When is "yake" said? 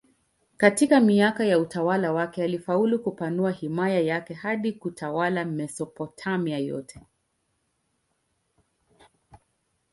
3.99-4.33